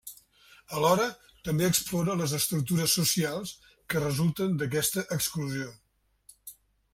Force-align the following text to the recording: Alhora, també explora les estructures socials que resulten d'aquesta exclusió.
Alhora, 0.77 1.03
també 1.49 1.67
explora 1.73 2.15
les 2.21 2.33
estructures 2.37 2.95
socials 3.01 3.53
que 3.93 4.03
resulten 4.05 4.57
d'aquesta 4.63 5.05
exclusió. 5.19 5.69